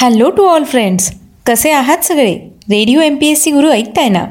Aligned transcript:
Hello 0.00 0.30
to 0.30 0.44
all 0.44 0.64
friends 0.64 1.12
कसे 1.46 1.70
आहात 1.70 1.98
सगळे? 1.98 2.34
Radio 2.70 3.00
M 3.00 3.16
P 3.16 3.26
S 3.26 3.42
C 3.42 3.50
Guru 3.50 3.70
ऐकताय 3.70 4.08
ना? 4.08 4.24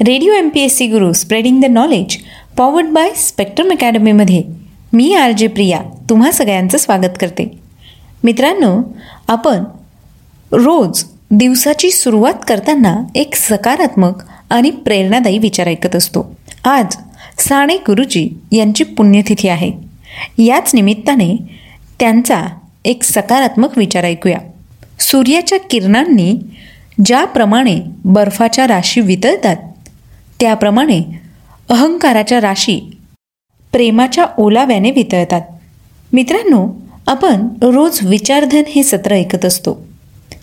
Radio 0.00 0.32
M 0.32 0.48
P 0.48 0.60
S 0.60 0.76
C 0.76 0.86
Guru 0.86 1.12
spreading 1.12 1.60
the 1.62 1.64
knowledge 1.64 2.16
powered 2.56 2.86
by 2.86 3.10
Spectrum 3.16 3.70
अकॅडमीमध्ये 3.70 4.42
मी 4.92 5.14
R 5.14 5.30
J 5.30 5.46
Priya 5.46 5.80
तुम्हा 6.10 6.30
सगळ्यांचं 6.30 6.78
स्वागत 6.78 7.18
करते. 7.20 7.58
मित्रांनो 8.24 8.92
आपण 9.28 9.64
रोज 10.52 11.04
दिवसाची 11.30 11.90
सुरुवात 11.90 12.34
करताना 12.48 12.96
एक 13.14 13.34
सकारात्मक 13.34 14.24
आणि 14.50 14.70
प्रेरणादायी 14.70 15.38
विचार 15.38 15.66
ऐकत 15.66 15.96
असतो. 15.96 16.36
आज 16.64 16.96
साणे 17.38 17.76
गुरुजी 17.76 18.38
यांची 18.52 18.84
पुण्यतिथी 18.84 19.48
आहे. 19.48 19.72
याच 20.38 20.74
निमित्ताने 20.74 21.36
त्यांचा 22.00 22.42
एक 22.84 23.02
सकारात्मक 23.02 23.78
विचार 23.78 24.04
ऐकूया. 24.04 24.38
सूर्याच्या 25.10 25.58
किरणांनी 25.58 26.36
ज्याप्रमाणे 27.04 27.80
बर्फाच्या 28.04 28.66
राशी 28.66 29.00
वितळतात 29.00 29.56
त्याप्रमाणे 30.40 31.00
अहंकाराच्या 31.68 32.40
राशी 32.40 32.80
प्रेमाच्या 33.72 34.26
ओलाव्याने 34.38 34.90
वितळतात. 34.90 35.42
मित्रांनो 36.12 36.80
आपण 37.06 37.48
रोज 37.62 37.98
विचारधन 38.02 38.62
हे 38.68 38.82
सत्र 38.82 39.12
ऐकत 39.12 39.44
असतो. 39.44 39.86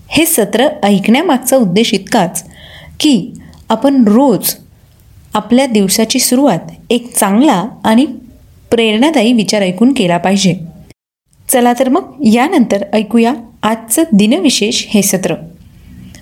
हे 0.08 0.26
सत्र 0.26 0.68
ऐकण्यामागचा 0.84 1.58
उद्देश 1.58 1.94
इतकाच 1.94 2.44
की 3.00 3.32
आपण 3.70 4.04
रोज 4.08 4.55
आपल्या 5.34 5.66
दिवसाची 5.66 6.20
सुरुवात 6.20 6.60
एक 6.90 7.16
चांगला 7.16 7.66
आणि 7.84 8.05
प्रेरणादायी 8.72 9.34
विचार 9.34 9.62
ऐकून 9.62 9.94
केला 9.94 10.18
पाहिजे. 10.18 10.60
चला 11.50 11.74
तर 11.80 11.90
मग 11.90 12.14
यानंतर 12.26 12.86
ऐकूया. 12.94 13.34
आजचं 13.64 14.04
दिनविशेष 14.14 14.86
हे 14.90 15.02
सत्र. 15.02 15.36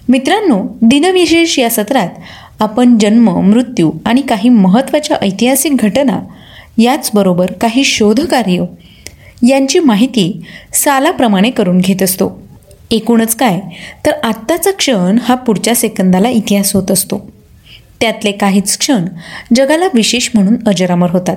मित्रांनो 0.09 0.77
दिनविशेष 0.81 1.59
या 1.59 1.69
सत्रात 1.69 2.09
आपण 2.59 2.97
जन्म 2.97 3.29
मृत्यू 3.29 3.91
आणि 4.05 4.21
काही 4.21 4.49
महत्त्वाच्या 4.49 5.17
ऐतिहासिक 5.21 5.75
घटना 5.75 6.19
याचबरोबर 6.77 7.51
काही 7.51 7.83
शोधकार्य 7.83 8.65
यांची 9.49 9.79
माहिती 9.79 10.41
सालाप्रमाणे 10.73 11.51
करून 11.51 11.77
घेत 11.77 12.03
असतो. 12.03 12.41
एकूणच 12.91 13.35
काय 13.35 13.59
तर 14.05 14.11
आत्ताचा 14.23 14.71
क्षण 14.71 15.17
हा 15.23 15.35
पुढच्या 15.35 15.75
सेकंदाला 15.75 16.29
इतिहास 16.29 16.75
होत 16.75 16.91
असतो. 16.91 17.31
त्यातले 18.01 18.31
काहीच 18.31 18.77
क्षण 18.77 19.05
जगाला 19.55 19.85
विशेष 19.93 20.29
म्हणून 20.33 20.55
अजरामर 20.67 21.09
होतात. 21.09 21.35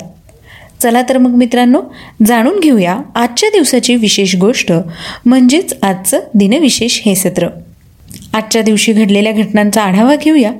चला 0.82 1.02
तर 1.08 1.18
मग 1.18 1.34
मित्रांनो 1.34 1.80
जाणून 2.26 2.58
घेऊया 2.60 2.96
आजच्या 3.14 3.48
दिवसाची 3.48 3.96
विशेष 3.96 4.34
गोष्ट 4.36 4.72
म्हणजेच 5.26 5.74
आजचं 5.82 6.20
दिनविशेष 6.34 7.00
हे 7.06 7.14
सत्र. 7.14 7.48
आजच्या 8.34 8.62
दिवशी 8.62 8.92
घडलेल्या 8.92 9.32
घटनांचा 9.32 9.82
आढावा 9.82 10.14
घेऊया. 10.16 10.52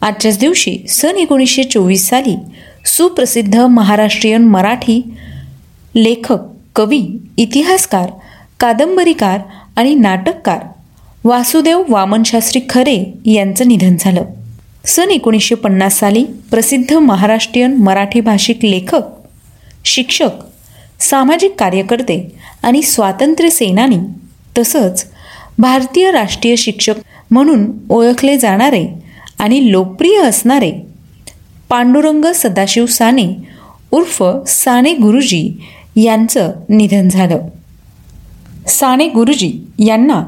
आजच्याच 0.00 0.38
दिवशी 0.38 0.76
सन 0.88 1.16
एकोणीसशे 1.16 1.62
चोवीस 1.64 2.08
साली 2.08 2.36
सुप्रसिद्ध 2.86 3.56
महाराष्ट्रीयन 3.56 4.44
मराठी 4.44 5.00
लेखक 5.96 6.38
कवी 6.76 7.02
इतिहासकार 7.36 8.10
कादंबरीकार 8.60 9.40
आणि 9.76 9.94
नाटककार 9.94 10.60
वासुदेव 11.24 11.82
वामनशास्त्री 11.88 12.60
खरे 12.70 13.02
यांचं 13.26 13.68
निधन 13.68 13.96
झालं. 14.00 14.24
सन 14.84 15.10
एकोणीसशे 15.10 15.54
पन्नास 15.54 15.98
साली 15.98 16.24
प्रसिद्ध 16.50 16.92
महाराष्ट्रीयन 16.94 17.76
मराठी 17.76 18.20
भाषिक 18.20 18.64
लेखक 18.64 19.02
शिक्षक 19.86 20.30
सामाजिक 21.00 21.54
कार्यकर्ते 21.58 22.36
आणि 22.62 22.82
स्वातंत्र्य 22.82 23.50
सेनानी 23.50 23.96
तसंच 24.58 25.06
भारतीय 25.58 26.10
राष्ट्रीय 26.10 26.56
शिक्षक 26.56 26.94
म्हणून 27.30 27.66
ओळखले 27.90 28.38
जाणारे 28.38 28.86
आणि 29.38 29.72
लोकप्रिय 29.72 30.22
असणारे 30.22 30.72
पांडुरंग 31.68 32.24
सदाशिव 32.34 32.86
साने 32.86 33.36
उर्फ 33.90 34.22
साने 34.46 34.92
गुरुजी 34.92 35.52
यांचं 35.96 36.52
निधन 36.68 37.08
झालं. 37.08 37.38
साने 38.68 39.08
गुरुजी 39.08 39.58
यांना 39.78 40.24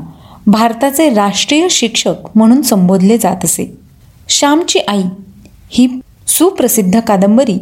भारताचे 0.46 1.10
राष्ट्रीय 1.10 1.68
शिक्षक 1.70 2.14
म्हणून 2.34 2.62
संबोधले 2.62 3.18
जात 3.18 3.44
असे. 3.44 3.76
श्यामची 4.28 4.78
आई 4.78 5.02
ही 5.70 6.00
सुप्रसिद्ध 6.26 7.00
कादंबरी 7.00 7.58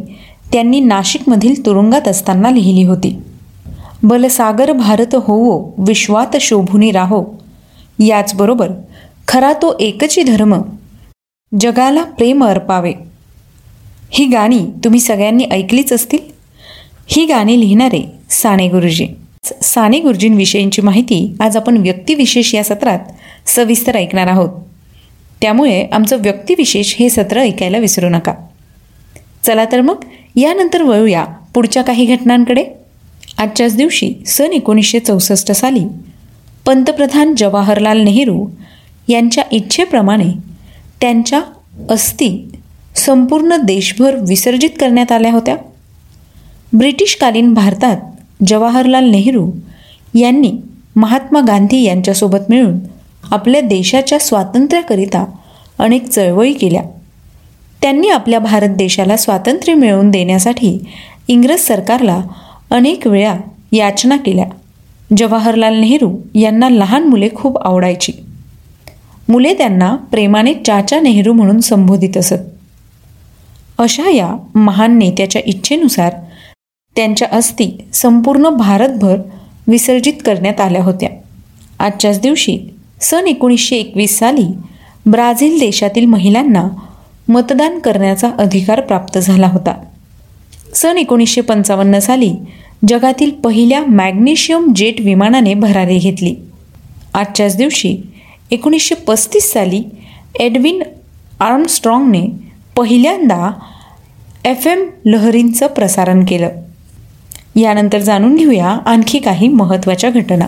त्यांनी 0.51 0.79
नाशिकमधील 0.79 1.65
तुरुंगात 1.65 2.07
असताना 2.07 2.51
लिहिली 2.51 2.83
होती. 2.83 3.17
बलसागर 4.03 4.71
भारत 4.71 5.15
होवो 5.15 5.73
विश्वात 5.77 6.37
शोभुनी 6.41 6.91
राहो. 6.91 7.25
याचबरोबर 7.99 8.69
खरा 9.27 9.53
तो 9.53 9.77
एकची 9.79 10.23
धर्म 10.23 10.61
जगाला 11.61 12.03
प्रेम 12.03 12.45
अर्पावे. 12.45 12.93
ही 14.11 14.25
गाणी 14.25 14.59
तुम्ही 14.83 14.99
सगळ्यांनी 14.99 15.43
ऐकलीच 15.43 15.93
असतील? 15.93 16.19
ही 17.07 17.25
गाणी 17.25 17.59
लिहिणारे 17.59 18.11
साने 18.29 18.67
गुरुजी. 18.67 19.07
साने 19.63 19.99
गुरुजींविषयींची 19.99 20.81
माहिती 20.81 21.35
आज 21.39 21.57
आपण 21.57 21.77
व्यक्तिविशेष 21.77 22.55
या 22.55 22.63
सत्रात 22.63 22.99
सविस्तर 23.45 23.95
ऐकणार 23.95 24.27
आहोत. 24.27 24.49
त्यामुळे 25.41 25.85
आमचं 25.91 26.21
व्यक्तिविशेष 26.21 26.95
हे 26.99 27.09
सत्र 27.09 27.39
ऐकायला 27.39 27.77
विसरू 27.77 28.09
नका. 28.09 28.33
चला 29.43 29.65
तर 29.71 29.81
मग 29.81 29.95
यानंतर 30.37 30.81
वळूया 30.81 31.23
पुढच्या 31.53 31.83
काही 31.83 32.05
घटनांकडे. 32.05 32.63
आजच्याच 33.37 33.75
दिवशी 33.75 34.13
सन 34.27 34.53
एकोणीसशे 34.53 34.99
चौसष्ट 34.99 35.51
साली 35.51 35.83
पंतप्रधान 36.65 37.33
जवाहरलाल 37.37 38.01
नेहरू 38.01 38.47
यांच्या 39.07 39.43
इच्छेप्रमाणे 39.51 40.31
त्यांच्या 41.01 41.41
अस्थी 41.89 42.49
संपूर्ण 42.95 43.55
देशभर 43.55 44.15
विसर्जित 44.15 44.69
करण्यात 44.79 45.11
आल्या 45.11 45.31
होत्या. 45.31 45.55
ब्रिटिशकालीन 46.73 47.53
भारतात 47.53 47.97
जवाहरलाल 48.47 49.09
नेहरू 49.09 49.51
यांनी 50.15 50.51
महात्मा 50.95 51.41
गांधी 51.47 51.81
यांच्यासोबत 51.83 52.49
मिळून 52.49 52.79
आपल्या 53.31 53.61
देशाच्या 53.61 54.19
स्वातंत्र्याकरिता 54.19 55.25
अनेक 55.79 56.09
चळवळी 56.09 56.53
केल्या. 56.53 56.81
त्यांनी 57.81 58.09
आपल्या 58.09 58.39
भारत 58.39 58.69
देशाला 58.69 59.17
स्वातंत्र्य 59.17 59.73
मिळवून 59.73 60.09
देण्यासाठी 60.11 60.77
इंग्रज 61.27 61.59
सरकारला 61.59 62.21
अनेक 62.71 63.07
वेळा 63.07 63.35
याचना 63.71 64.17
केल्या. 64.17 64.45
जवाहरलाल 65.17 65.79
नेहरू 65.79 66.15
यांना 66.35 66.69
लहान 66.69 67.03
मुले 67.03 67.29
खूप 67.35 67.57
आवडायची. 67.57 68.11
मुले 69.29 69.53
त्यांना 69.53 69.95
प्रेमाने 69.95 70.53
चाचा 70.53 70.99
नेहरू 70.99 71.33
म्हणून 71.33 71.59
संबोधित 71.59 72.17
असत. 72.17 72.43
अशा 73.77 74.09
या 74.09 74.35
महान 74.55 74.97
नेत्याच्या 74.97 75.41
इच्छेनुसार 75.45 76.13
त्यांच्या 76.95 77.27
अस्थी 77.31 77.71
संपूर्ण 77.93 78.49
भारतभर 78.49 79.17
विसर्जित 79.67 80.13
करण्यात 80.25 80.61
आल्या 80.61 80.83
होत्या. 80.83 81.09
आजच्याच 81.79 82.21
दिवशी 82.21 82.57
सन 83.01 83.27
एकोणीसशे 83.27 83.75
एकवीस 83.75 84.17
साली 84.19 84.47
ब्राझील 85.05 85.59
देशातील 85.59 86.05
महिलांना 86.05 86.67
मतदान 87.29 87.79
करण्याचा 87.79 88.29
अधिकार 88.37 88.81
प्राप्त 88.81 89.19
झाला 89.19 89.47
होता. 89.47 89.73
सन 90.75 90.97
एकोणीसशे 90.97 91.41
पंचावन्न 91.41 91.99
साली 91.99 92.33
जगातील 92.87 93.31
पहिल्या 93.31 93.85
मॅग्नेशियम 93.85 94.73
जेट 94.75 95.01
विमानाने 95.01 95.53
भरारी 95.53 95.97
घेतली. 95.97 96.35
आजच्याच 97.13 97.55
दिवशी 97.55 97.97
एकोणीसशे 98.51 98.95
पस्तीस 98.95 99.53
साली 99.53 99.83
एडविन 100.39 100.83
आर्मस्ट्रॉंगने 101.39 102.27
पहिल्यांदा 102.75 103.51
एफ 104.45 104.67
एम 104.67 104.89
लहरींचं 105.05 105.67
प्रसारण 105.67 106.25
केलं. 106.25 106.49
यानंतर 107.55 107.99
जाणून 107.99 108.35
घेऊया 108.35 108.67
आणखी 108.67 109.19
काही 109.19 109.47
महत्त्वाच्या 109.47 110.09
घटना. 110.09 110.45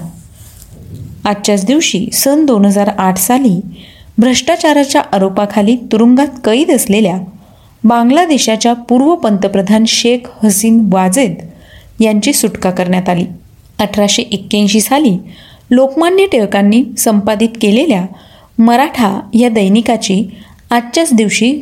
आजच्याच 1.26 1.66
दिवशी 1.66 2.08
सन 2.14 2.46
दोन 2.46 2.66
हजार 2.66 2.88
आठ 2.88 3.18
साली 3.18 3.62
भ्रष्टाचाराच्या 4.20 5.02
आरोपाखाली 5.14 5.76
तुरुंगात 5.92 6.28
कैद 6.44 6.72
असलेल्या 6.72 7.18
बांगलादेशाच्या 7.84 8.74
पूर्व 8.74 9.16
पंतप्रधान 9.16 9.86
शेख 9.88 10.28
हसीन 10.44 10.90
वाजेद 10.94 11.36
यांची 12.00 12.34
सुटका 12.34 12.72
करण्यात 12.72 13.10
आली. 13.10 13.26
अठराशे 13.80 14.22
एक्क्याऐंशी 14.22 14.82
साली 14.82 15.18
लोकमान्य 15.72 16.26
टिळकांनी 16.26 16.84
संपादित 16.98 17.50
केलेल्या 17.62 18.06
मराठा 18.58 19.20
या 19.34 19.50
दैनिकाची 19.50 20.24
आजच्याच 20.72 21.14
दिवशी 21.14 21.62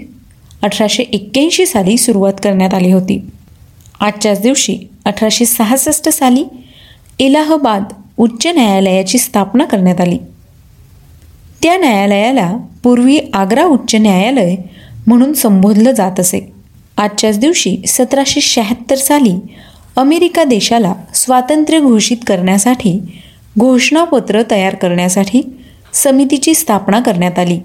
अठराशे 0.63 1.03
एक्क्याऐंशी 1.03 1.65
साली 1.65 1.97
सुरुवात 1.97 2.33
करण्यात 2.43 2.73
आली 2.73 2.91
होती. 2.91 3.19
आजच्याच 3.99 4.41
दिवशी 4.41 4.77
अठराशे 5.05 5.45
सहासष्ट 5.45 6.09
साली 6.09 6.43
इलाहाबाद 7.19 7.83
उच्च 8.17 8.47
न्यायालयाची 8.47 9.17
स्थापना 9.17 9.65
करण्यात 9.65 10.01
आली. 10.01 10.17
त्या 11.63 11.77
न्यायालयाला 11.77 12.51
पूर्वी 12.83 13.19
आग्रा 13.33 13.63
उच्च 13.63 13.95
न्यायालय 13.95 14.55
म्हणून 15.07 15.33
संबोधलं 15.33 15.91
जात 15.91 16.19
असे. 16.19 16.39
आजच्याच 16.97 17.39
दिवशी 17.39 17.75
सतराशे 17.87 18.41
शहात्तर 18.41 18.95
साली 18.95 19.33
अमेरिका 19.95 20.43
देशाला 20.43 20.93
स्वातंत्र्य 21.13 21.79
घोषित 21.79 22.17
करण्यासाठी 22.27 22.99
घोषणापत्र 23.59 24.41
तयार 24.51 24.75
करण्यासाठी 24.75 25.41
समितीची 25.93 26.53
स्थापना 26.53 26.99
करण्यात 26.99 27.39
आली. 27.39 27.59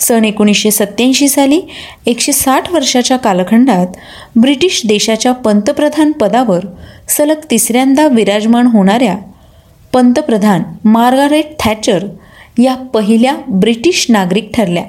सन 0.00 0.24
एकोणीसशे 0.24 0.70
सत्त्याऐंशी 0.70 1.28
साली 1.28 1.60
एकशे 2.06 2.32
साठ 2.32 2.70
वर्षाच्या 2.72 3.16
कालखंडात 3.16 3.96
ब्रिटिश 4.40 4.80
देशाच्या 4.86 5.32
पंतप्रधान 5.32 6.12
पदावर 6.12 6.64
सलग 7.08 7.40
तिसऱ्यांदा 7.50 8.06
विराजमान 8.06 8.66
होणाऱ्या 8.66 9.16
पंतप्रधान 9.92 10.62
मार्गारेट 10.84 11.58
थॅचर 11.60 12.06
या 12.58 12.74
पहिल्या 12.74 13.34
ब्रिटिश 13.48 14.06
नागरिक 14.08 14.50
ठरल्या. 14.54 14.82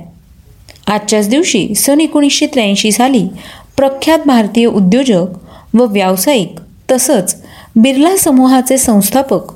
आजच्याच 0.87 1.29
दिवशी 1.29 1.75
सन 1.75 1.99
एकोणीसशे 2.01 2.45
त्र्याऐंशी 2.45 2.91
साली 2.91 3.27
प्रख्यात 3.77 4.19
भारतीय 4.25 4.65
उद्योजक 4.65 5.75
व 5.75 5.85
व्यावसायिक 5.85 6.59
तसंच 6.91 7.35
बिर्ला 7.75 8.15
समूहाचे 8.17 8.77
संस्थापक 8.77 9.51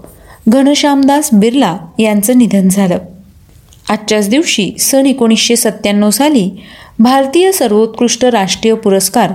घनश्यामदास 0.49 1.29
बिर्ला 1.33 1.77
यांचं 1.99 2.37
निधन 2.37 2.69
झालं. 2.69 2.97
आजच्याच 3.89 4.29
दिवशी 4.29 4.71
सन 4.79 5.05
एकोणीसशे 5.05 5.55
सत्त्याण्णव 5.55 6.09
साली 6.09 6.49
भारतीय 6.99 7.51
सर्वोत्कृष्ट 7.51 8.25
राष्ट्रीय 8.25 8.73
पुरस्कार 8.73 9.31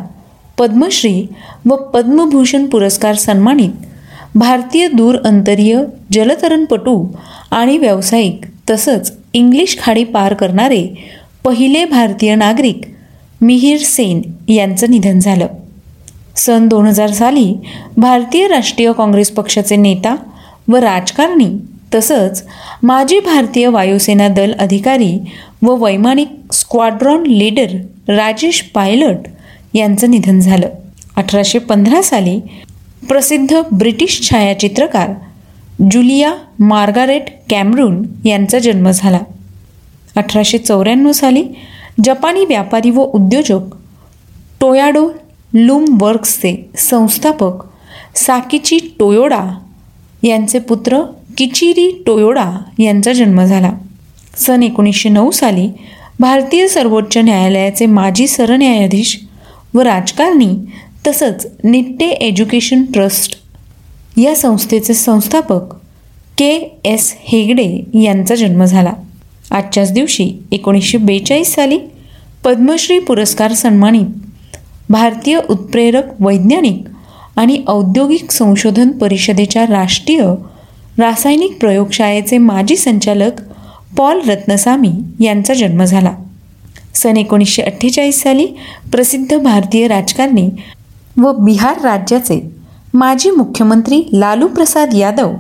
पद्मश्री 0.59 1.27
व 1.67 1.77
पद्मभूषण 1.77 2.67
पुरस्कार 2.67 3.15
सन्मानित 3.15 3.71
भारतीय 4.35 4.89
दूर 4.89 5.17
अंतरीय 5.25 5.79
जलतरणपटू 6.13 7.07
आणि 7.51 7.79
व्यावसायिक 7.79 8.45
तसंच 8.71 9.13
इंग्लिश 9.33 9.77
खाडी 9.79 10.05
पार 10.05 10.35
करणारे 10.35 10.87
पहिले 11.45 11.85
भारतीय 11.85 12.35
नागरिक 12.35 12.81
मिहीर 13.41 13.79
सेन 13.79 14.21
यांचं 14.49 14.91
निधन 14.91 15.19
झालं. 15.19 15.47
सन 16.37 16.67
दोन 16.69 16.87
हजार 16.87 17.11
साली 17.11 17.55
भारतीय 17.97 18.47
राष्ट्रीय 18.49 18.93
काँग्रेस 18.93 19.31
पक्षाचे 19.31 19.77
नेता 19.77 20.15
व 20.69 20.77
राजकारणी 20.77 21.49
तसंच 21.95 22.43
माजी 22.83 23.19
भारतीय 23.21 23.67
वायुसेना 23.69 24.29
दल 24.29 24.53
अधिकारी 24.59 25.19
व 25.63 25.75
वैमानिक 25.85 26.53
स्क्वाड्रॉन 26.53 27.27
लीडर 27.27 27.77
राजेश 28.09 28.61
पायलट 28.75 29.29
यांचं 29.75 30.11
निधन 30.11 30.41
झालं. 30.41 30.69
अठराशे 31.17 31.59
पंधरा 31.59 32.03
साली 32.03 32.39
प्रसिद्ध 33.09 33.63
ब्रिटिश 33.73 34.21
छायाचित्रकार 34.31 35.09
जुलिया 35.81 36.35
मार्गारेट 36.59 37.29
कॅमरून 37.51 38.03
यांचा 38.25 38.59
जन्म 38.59 38.91
झाला. 38.91 39.19
अठराशे 40.17 40.59
चौऱ्याण्णव 40.59 41.13
साली 41.13 41.45
जपानी 42.05 42.45
व्यापारी 42.45 42.91
व 42.91 43.03
उद्योजक 43.03 43.75
टोयाडो 44.61 45.09
लूम 45.55 45.85
वर्क्सचे 46.01 46.55
संस्थापक 46.79 47.65
साकीची 48.17 48.79
टोयोडा 48.99 49.43
यांचे 50.23 50.59
पुत्र 50.59 51.03
किचिरी 51.37 51.91
टोयोडा 52.07 52.51
यांचा 52.79 53.13
जन्म 53.13 53.45
झाला. 53.45 53.73
सन 54.37 54.63
एकोणीसशे 54.63 55.09
नऊ 55.09 55.31
साली 55.31 55.69
भारतीय 56.21 56.67
सर्वोच्च 56.69 57.17
न्यायालयाचे 57.19 57.87
माजी 57.87 58.27
सरन्यायाधीश 58.27 59.19
व 59.75 59.81
राजकारणी 59.81 60.49
तसंच 61.07 61.47
निट्टे 61.65 62.09
एज्युकेशन 62.09 62.85
ट्रस्ट 62.85 63.37
या 64.19 64.35
संस्थेचे 64.37 64.95
संस्थापक 64.95 65.75
के 66.39 66.81
एस 66.85 67.15
हेगडे 67.19 67.85
यांचा 68.03 68.35
जन्म 68.35 68.65
झाला. 68.65 68.93
आजच्याच 69.51 69.93
दिवशी 69.93 70.33
एकोणीसशे 70.53 70.99
बेचाळीस 70.99 71.55
साली 71.55 71.79
पद्मश्री 72.45 72.99
पुरस्कार 72.99 73.53
सन्मानित 73.53 74.07
भारतीय 74.89 75.39
उत्प्रेरक 75.51 76.05
वैज्ञानिक 76.21 76.83
आणि 77.37 77.63
औद्योगिक 77.69 78.31
संशोधन 78.31 78.91
परिषदेच्या 78.91 79.67
राष्ट्रीय 79.67 80.23
रासायनिक 80.99 81.59
प्रयोगशाळेचे 81.61 82.39
माजी 82.39 82.77
संचालक 82.77 83.43
पॉल 83.97 84.21
रत्नसामी 84.29 84.93
यांचा 85.21 85.55
जन्म 85.55 85.85
झाला. 85.85 86.13
सन 86.95 87.17
एकोणीसशे 87.17 87.63
अठ्ठेचाळीस 87.63 88.23
साली 88.23 88.47
प्रसिद्ध 88.93 89.39
भारतीय 89.39 89.89
राजकारणी 89.89 90.49
व 91.17 91.33
बिहार 91.33 91.81
राज्याचे 91.81 92.58
माजी 92.95 93.31
मुख्यमंत्री 93.31 94.03
लालू 94.13 94.49
प्रसाद 94.49 94.95
यादव 94.95 95.33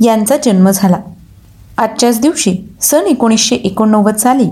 यांचा 0.00 0.36
जन्म 0.44 0.70
झाला. 0.70 0.96
आजच्याच 1.78 2.20
दिवशी 2.20 2.56
सन 2.80 3.00
एकोणीसशे 3.00 3.56
एकोणनव्वद 3.56 4.16
साली 4.16 4.48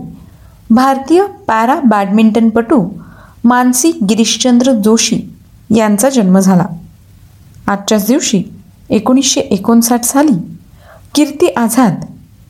भारतीय 0.71 1.25
पॅरा 1.49 1.81
बॅडमिंटनपटू 1.85 2.89
मानसी 3.45 3.91
गिरीशचंद्र 3.91 4.73
जोशी 4.73 5.21
यांचा 5.77 6.09
जन्म 6.09 6.39
झाला. 6.39 6.67
आजच्याच 7.67 8.07
दिवशी 8.07 8.43
एकोणीसशे 8.91 9.41
एकोणसाठ 9.41 10.05
साली 10.05 10.59
कीर्ती 11.15 11.47
आझाद 11.47 11.95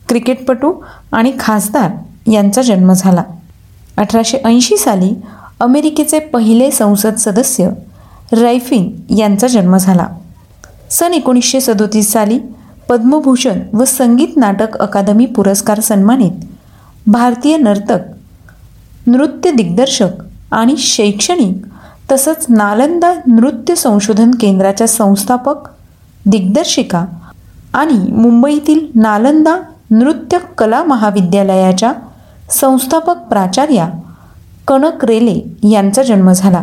क्रिकेटपटू 0.09 0.73
आणि 1.11 1.33
खासदार 1.39 1.91
यांचा 2.31 2.61
जन्म 2.61 2.93
झाला. 2.93 3.23
अठराशे 3.97 4.37
ऐंशी 4.45 4.77
साली 4.77 5.13
अमेरिकेचे 5.59 6.19
पहिले 6.19 6.71
संसद 6.71 7.15
सदस्य 7.15 7.69
रायफिंग 8.33 9.17
यांचा 9.17 9.47
जन्म 9.47 9.77
झाला. 9.77 10.07
सन 10.91 11.13
एकोणीसशे 11.13 11.61
सदोतीस 11.61 12.11
साली 12.11 12.39
पद्मभूषण 12.89 13.59
व 13.73 13.85
संगीत 13.85 14.37
नाटक 14.37 14.77
अकादमी 14.77 15.25
पुरस्कार 15.25 15.79
सन्मानित 15.79 16.45
भारतीय 17.07 17.57
नर्तक 17.57 19.07
नृत्य 19.07 19.51
दिग्दर्शक 19.51 20.23
आणि 20.51 20.75
शैक्षणिक 20.77 21.65
तसंच 22.11 22.45
नालंदा 22.49 23.13
नृत्य 23.27 23.75
संशोधन 23.75 24.31
केंद्राच्या 24.31 24.87
संस्थापक 24.87 25.67
दिग्दर्शिका 26.25 27.05
आणि 27.73 28.11
मुंबईतील 28.11 28.87
नालंदा 28.95 29.57
नृत्य 29.91 30.37
कला 30.57 30.83
महाविद्यालयाच्या 30.83 31.93
संस्थापक 32.51 33.17
प्राचार्या 33.17 33.89
कनक 34.67 35.05
रेले 35.05 35.69
यांचा 35.69 36.03
जन्म 36.03 36.31
झाला. 36.31 36.61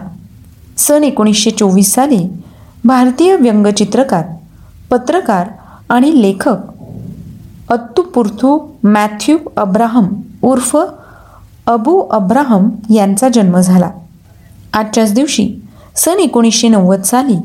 सन 0.76 1.04
एकोणीसशे 1.04 1.50
चोवीस 1.50 1.94
साली 1.94 2.28
भारतीय 2.84 3.36
व्यंगचित्रकार 3.36 4.24
पत्रकार 4.90 5.48
आणि 5.88 6.22
लेखक 6.22 6.56
अत्तुपुर्थू 7.70 8.58
मॅथ्यू 8.82 9.38
अब्राहम 9.56 10.08
उर्फ 10.42 10.76
अबू 11.66 11.98
अब्राहम 12.00 12.68
यांचा 12.94 13.28
जन्म 13.28 13.60
झाला. 13.60 13.90
आजच्याच 14.72 15.12
दिवशी 15.12 15.48
सन 15.96 16.18
एकोणीसशे 16.20 16.68
नव्वद 16.68 17.02
साली 17.02 17.36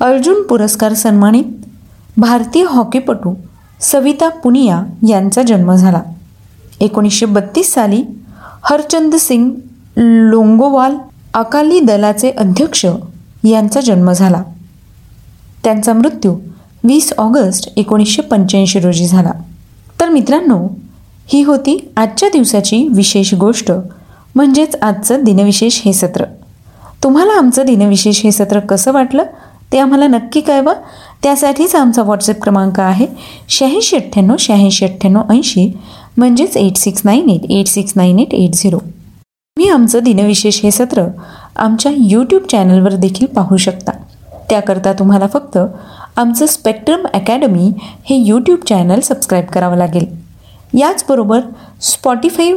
अर्जुन 0.00 0.42
पुरस्कार 0.42 0.94
सन्मानित 0.94 1.44
भारतीय 2.16 2.64
हॉकीपटू 2.64 3.34
सविता 3.80 4.28
पुनिया 4.28 4.82
यांचा 5.08 5.42
जन्म 5.42 5.74
झाला. 5.74 6.00
एकोणीसशे 6.80 7.26
बत्तीस 7.26 7.74
साली 7.74 8.02
हरचंद 8.64 9.14
सिंग 9.14 9.50
लोंगोवाल 9.96 10.96
अकाली 11.34 11.80
दलाचे 11.80 12.30
अध्यक्ष 12.30 12.84
यांचा 13.44 13.80
जन्म 13.80 14.10
झाला. 14.12 14.42
त्यांचा 15.64 15.92
मृत्यू 15.92 16.34
वीस 16.84 17.12
ऑगस्ट 17.18 17.68
एकोणीसशे 17.76 18.22
पंच्याऐंशी 18.22 18.80
रोजी 18.80 19.06
झाला. 19.06 19.32
तर 20.00 20.08
मित्रांनो 20.08 20.58
ही 21.28 21.42
होती 21.42 21.76
आजच्या 21.96 22.28
दिवसाची 22.28 22.86
विशेष 22.88 23.32
गोष्ट 23.34 23.72
म्हणजेच 24.34 24.76
आजचं 24.82 25.24
दिनविशेष 25.24 25.80
हे 25.84 25.92
सत्र. 25.92 26.24
तुम्हाला 27.04 27.32
आमचं 27.32 27.66
दिनविशेष 27.66 28.20
हे 28.24 28.32
सत्र 28.32 28.60
कसं 28.60 28.92
वाटलं 28.92 29.24
ते 29.72 29.78
आम्हाला 29.78 30.06
नक्की 30.06 30.40
कळवा. 30.40 30.74
त्यासाठीच 31.22 31.74
आमचा 31.74 32.02
व्हॉट्सअप 32.02 32.42
क्रमांक 32.42 32.80
आहे 32.80 33.06
शहाऐंशी 33.48 33.96
अठ्ठ्याण्णव 33.96 34.36
शहाऐंशी 34.38 34.84
अठ्ठ्याण्णव 34.84 35.32
ऐंशी 35.32 35.70
म्हणजेच 36.16 36.56
eight 36.56 36.76
six 36.76 37.02
nine 37.04 37.28
eight 37.30 37.50
eight 37.50 37.66
six 37.66 37.92
nine 37.96 38.18
eight 38.18 38.34
eight 38.34 38.54
zero 38.54 38.78
मी 39.60 39.68
आमचं 39.68 39.98
दिनविशेष 39.98 40.60
हे 40.62 40.70
सत्र 40.70 41.02
आमच्या 41.56 41.92
यूट्यूब 41.96 42.42
चॅनलवर 42.42 42.94
देखील 42.94 43.26
पाहू 43.26 43.56
शकता. 43.56 43.92
त्याकरता 44.50 44.92
तुम्हाला 44.92 45.26
फक्त 45.26 45.58
आमचं 46.16 46.46
स्पेक्ट्रम 46.46 47.06
अकॅडमी 47.14 47.72
हे 47.80 48.16
यूट्यूब 48.16 48.58
चॅनल 48.58 49.00
सबस्क्राईब 49.00 49.44
करावं 49.44 49.76
लागेल. 49.76 50.06
याचबरोबर 50.78 51.40
स्पॉटीफाय 51.80 52.52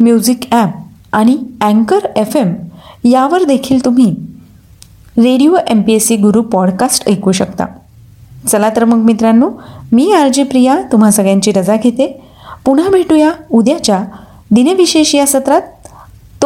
म्युझिक 0.00 0.40
ॲप 0.52 0.68
आणि 1.12 1.36
अँकर 1.60 1.98
एफ 2.16 2.36
एम 2.36 2.54
यावर 3.04 3.44
देखील 3.44 3.84
तुम्ही 3.84 4.14
radio 5.18 5.56
M 5.68 5.82
P 5.82 5.92
S 5.92 6.06
C 6.06 6.16
Guru 6.16 6.42
podcast 6.42 7.08
ऐकू 7.08 7.32
शकता. 7.32 7.64
चला 8.48 8.70
तर 8.76 8.84
मग 8.84 8.96
मित्रांनो 8.96 9.50
मी 9.92 10.12
आर 10.12 10.28
जे 10.28 10.42
प्रिया 10.42 10.78
तुम्हा 10.92 11.10
सगळ्यांची 11.10 11.52
रजा 11.52 11.76
घेते. 11.76 12.22
पुन्हा 12.64 12.88
भेटूया 12.90 13.30
उद्याच्या 13.50 14.04
दिनविशेष 14.50 15.14
या 15.14 15.26
सत्रात. 15.26 15.62